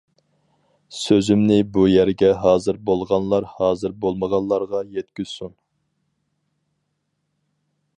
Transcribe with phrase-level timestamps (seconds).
[0.99, 5.59] سۆزۈمنى بۇ يەرگە ھازىر بولغانلار ھازىر بولمىغانلارغا يەتكۈزسۇن!